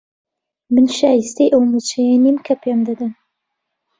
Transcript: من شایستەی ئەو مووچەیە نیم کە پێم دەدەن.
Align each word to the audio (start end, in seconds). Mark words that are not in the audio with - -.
من 0.73 0.85
شایستەی 0.97 1.51
ئەو 1.53 1.61
مووچەیە 1.71 2.15
نیم 2.23 2.37
کە 2.45 2.53
پێم 2.61 2.79
دەدەن. 2.87 3.13